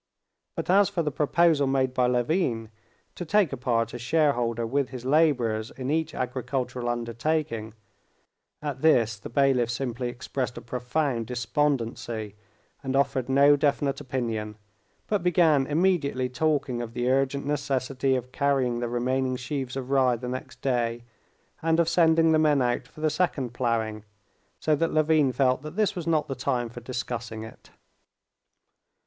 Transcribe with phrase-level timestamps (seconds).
[0.55, 5.05] But as for the proposal made by Levin—to take a part as shareholder with his
[5.05, 12.35] laborers in each agricultural undertaking—at this the bailiff simply expressed a profound despondency,
[12.81, 14.57] and offered no definite opinion,
[15.05, 20.15] but began immediately talking of the urgent necessity of carrying the remaining sheaves of rye
[20.15, 21.03] the next day,
[21.61, 24.03] and of sending the men out for the second ploughing,
[24.59, 27.69] so that Levin felt that this was not the time for discussing it.